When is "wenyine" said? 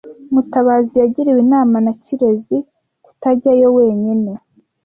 3.77-4.31